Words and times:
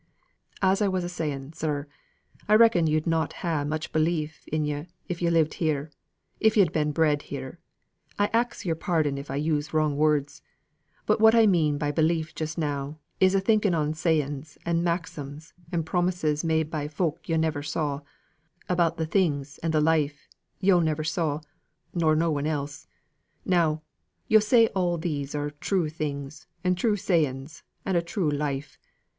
"As 0.63 0.81
I 0.81 0.87
was 0.87 1.03
a 1.03 1.09
saying, 1.09 1.53
sir, 1.53 1.85
I 2.49 2.55
reckon 2.55 2.87
yo'd 2.87 3.05
not 3.05 3.33
ha' 3.45 3.63
much 3.63 3.91
belief 3.91 4.47
in 4.47 4.65
yo' 4.65 4.87
if 5.07 5.21
yo' 5.21 5.29
lived 5.29 5.53
here, 5.61 5.91
if 6.39 6.57
yo'd 6.57 6.73
been 6.73 6.91
bred 6.91 7.21
here. 7.21 7.59
I 8.17 8.25
ax 8.33 8.65
your 8.65 8.75
pardon 8.75 9.19
if 9.19 9.29
I 9.29 9.35
use 9.35 9.75
wrong 9.75 9.95
words; 9.95 10.41
but 11.05 11.21
what 11.21 11.35
I 11.35 11.45
mean 11.45 11.77
by 11.77 11.91
belief 11.91 12.33
just 12.33 12.57
now, 12.57 12.97
is 13.19 13.35
a 13.35 13.39
thinking 13.39 13.75
on 13.75 13.93
sayings 13.93 14.57
and 14.65 14.83
maxims 14.83 15.53
and 15.71 15.85
promises 15.85 16.43
made 16.43 16.71
by 16.71 16.87
folk 16.87 17.29
yo' 17.29 17.37
never 17.37 17.61
saw, 17.61 18.01
about 18.67 18.97
the 18.97 19.05
things 19.05 19.59
and 19.59 19.71
the 19.71 19.81
life 19.81 20.27
yo' 20.59 20.79
never 20.79 21.03
saw, 21.03 21.41
nor 21.93 22.15
no 22.15 22.31
one 22.31 22.47
else. 22.47 22.87
Now, 23.45 23.83
yo' 24.27 24.39
say 24.39 24.67
these 24.99 25.35
are 25.35 25.51
true 25.51 25.89
things, 25.89 26.47
and 26.63 26.75
true 26.75 26.95
sayings, 26.97 27.61
and 27.85 27.95
a 27.95 28.01
true 28.01 28.31
life. 28.31 28.79